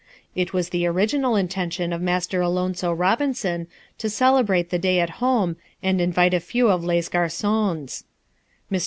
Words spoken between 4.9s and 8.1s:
at home and invite a few of les garçons.